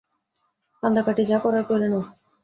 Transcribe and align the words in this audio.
কান্দােকাটি 0.83 1.23
যা 1.25 1.37
করার 1.43 1.63
কইরা 1.67 1.87
নেও। 1.87 2.03